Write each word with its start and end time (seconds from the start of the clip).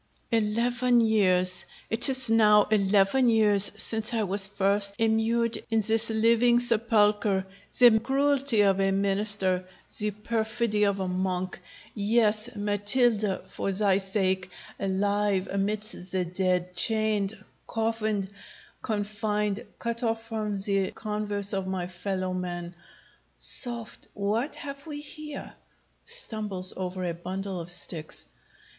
_ROGERO. 0.33 0.49
Eleven 0.51 1.01
years! 1.01 1.65
it 1.91 2.09
is 2.09 2.27
now 2.31 2.63
eleven 2.71 3.29
years 3.29 3.71
since 3.77 4.15
I 4.15 4.23
was 4.23 4.47
first 4.47 4.95
immured 4.97 5.59
in 5.69 5.81
this 5.81 6.09
living 6.09 6.59
sepulchre; 6.59 7.45
the 7.77 7.99
cruelty 7.99 8.61
of 8.61 8.79
a 8.79 8.91
Minister 8.91 9.63
the 9.99 10.09
perfidy 10.09 10.85
of 10.85 10.99
a 10.99 11.07
Monk 11.07 11.59
yes, 11.93 12.49
Matilda! 12.55 13.43
for 13.45 13.71
thy 13.71 13.99
sake 13.99 14.49
alive 14.79 15.47
amidst 15.51 16.11
the 16.11 16.25
dead 16.25 16.73
chained 16.73 17.37
coffined 17.67 18.27
confined 18.81 19.63
cut 19.77 20.01
off 20.01 20.25
from 20.25 20.57
the 20.57 20.89
converse 20.89 21.53
of 21.53 21.67
my 21.67 21.85
fellow 21.85 22.33
men. 22.33 22.73
Soft! 23.37 24.07
what 24.15 24.55
have 24.55 24.87
we 24.87 24.99
here! 24.99 25.53
[_Stumbles 26.07 26.73
over 26.75 27.05
a 27.05 27.13
bundle 27.13 27.59
of 27.59 27.69
sticks. 27.69 28.25